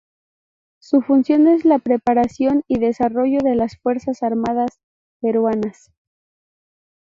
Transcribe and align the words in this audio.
Su 0.79 1.01
función 1.03 1.45
es 1.47 1.63
la 1.63 1.77
preparación 1.77 2.63
y 2.67 2.79
desarrollo 2.79 3.37
de 3.43 3.53
las 3.53 3.77
Fuerzas 3.77 4.23
armadas 4.23 4.79
peruanas. 5.19 5.91